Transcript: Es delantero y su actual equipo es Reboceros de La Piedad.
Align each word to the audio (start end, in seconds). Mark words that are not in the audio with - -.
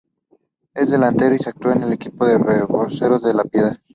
Es 0.73 0.89
delantero 0.89 1.35
y 1.35 1.37
su 1.37 1.49
actual 1.49 1.93
equipo 1.93 2.25
es 2.25 2.41
Reboceros 2.41 3.21
de 3.21 3.35
La 3.35 3.43
Piedad. 3.43 3.77